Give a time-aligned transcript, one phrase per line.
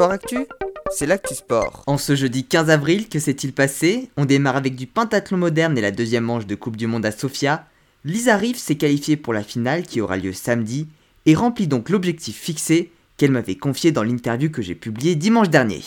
[0.00, 0.46] Sport Actu,
[0.90, 1.82] c'est l'actu sport.
[1.86, 4.08] En ce jeudi 15 avril, que s'est-il passé?
[4.16, 7.12] On démarre avec du pentathlon moderne et la deuxième manche de Coupe du Monde à
[7.12, 7.66] Sofia.
[8.06, 10.88] Lisa Riff s'est qualifiée pour la finale qui aura lieu samedi
[11.26, 15.82] et remplit donc l'objectif fixé qu'elle m'avait confié dans l'interview que j'ai publiée dimanche dernier.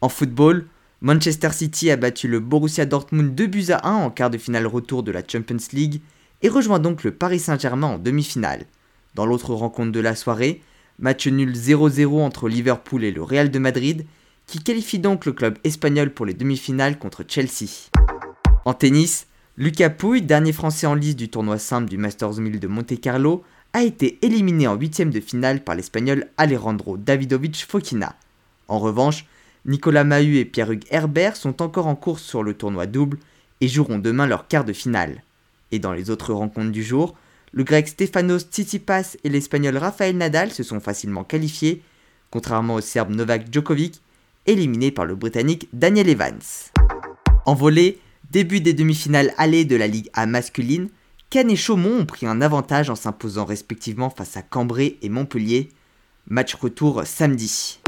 [0.00, 0.64] En football,
[1.02, 4.66] Manchester City a battu le Borussia Dortmund 2 buts à 1 en quart de finale
[4.66, 6.00] retour de la Champions League
[6.40, 8.64] et rejoint donc le Paris Saint-Germain en demi-finale.
[9.14, 10.62] Dans l'autre rencontre de la soirée,
[11.00, 14.06] match nul 0-0 entre Liverpool et le Real de Madrid,
[14.46, 17.88] qui qualifie donc le club espagnol pour les demi-finales contre Chelsea.
[18.64, 19.26] En tennis,
[19.56, 23.42] Lucas Pouille, dernier français en lice du tournoi simple du Masters 1000 de Monte Carlo,
[23.72, 28.16] a été éliminé en huitième de finale par l'espagnol Alejandro Davidovich Fokina.
[28.68, 29.26] En revanche,
[29.64, 33.18] Nicolas Mahut et Pierre-Hugues Herbert sont encore en course sur le tournoi double
[33.60, 35.22] et joueront demain leur quart de finale.
[35.72, 37.14] Et dans les autres rencontres du jour,
[37.52, 41.82] le grec Stefanos Tsitsipas et l'espagnol Rafael Nadal se sont facilement qualifiés,
[42.30, 44.00] contrairement au serbe Novak Djokovic,
[44.46, 46.40] éliminé par le britannique Daniel Evans.
[47.46, 47.98] En volée,
[48.30, 50.88] début des demi-finales allées de la Ligue A masculine,
[51.30, 55.68] Cannes et Chaumont ont pris un avantage en s'imposant respectivement face à Cambrai et Montpellier.
[56.28, 57.80] Match retour samedi.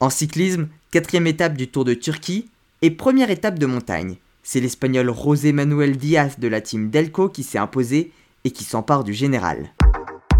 [0.00, 2.48] En cyclisme, quatrième étape du Tour de Turquie
[2.82, 4.16] et première étape de montagne.
[4.42, 8.12] C'est l'espagnol José Manuel Diaz de la team Delco qui s'est imposé
[8.44, 9.70] et qui s'empare du général.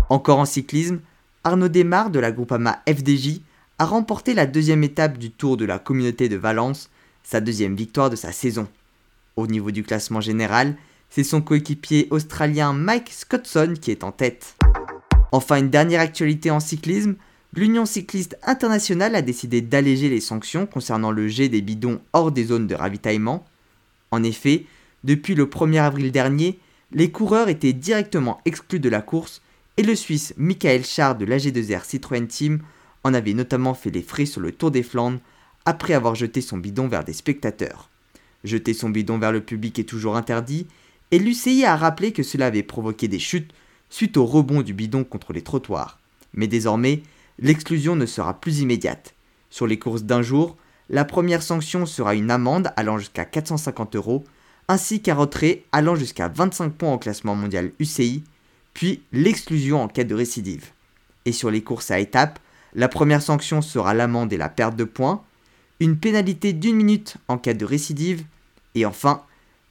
[0.08, 1.00] Encore en cyclisme,
[1.44, 3.40] Arnaud Desmar de la Groupama FDJ
[3.78, 6.90] a remporté la deuxième étape du Tour de la communauté de Valence,
[7.22, 8.66] sa deuxième victoire de sa saison.
[9.36, 10.76] Au niveau du classement général,
[11.10, 14.56] c'est son coéquipier australien Mike Scottson qui est en tête.
[15.30, 17.16] Enfin, une dernière actualité en cyclisme,
[17.54, 22.44] l'Union cycliste internationale a décidé d'alléger les sanctions concernant le jet des bidons hors des
[22.44, 23.44] zones de ravitaillement.
[24.10, 24.64] En effet,
[25.04, 26.58] depuis le 1er avril dernier,
[26.92, 29.42] les coureurs étaient directement exclus de la course
[29.76, 32.60] et le Suisse Michael Char de l'AG2R Citroën Team
[33.04, 35.20] en avait notamment fait les frais sur le Tour des Flandres
[35.64, 37.90] après avoir jeté son bidon vers des spectateurs.
[38.44, 40.66] Jeter son bidon vers le public est toujours interdit
[41.10, 43.52] et l'UCI a rappelé que cela avait provoqué des chutes
[43.90, 45.98] suite au rebond du bidon contre les trottoirs.
[46.34, 47.02] Mais désormais,
[47.38, 49.14] l'exclusion ne sera plus immédiate.
[49.50, 50.56] Sur les courses d'un jour,
[50.90, 54.24] la première sanction sera une amende allant jusqu'à 450 euros
[54.68, 58.22] ainsi qu'un retrait allant jusqu'à 25 points au classement mondial UCI,
[58.74, 60.66] puis l'exclusion en cas de récidive.
[61.24, 62.38] Et sur les courses à étapes,
[62.74, 65.22] la première sanction sera l'amende et la perte de points,
[65.80, 68.24] une pénalité d'une minute en cas de récidive,
[68.74, 69.22] et enfin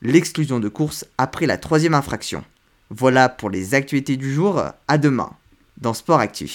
[0.02, 2.44] l'exclusion de course après la troisième infraction.
[2.90, 5.32] Voilà pour les actualités du jour, à demain
[5.78, 6.50] dans Sport Actu.